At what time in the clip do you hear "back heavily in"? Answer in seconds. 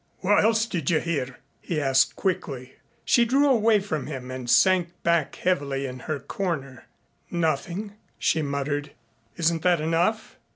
5.03-5.99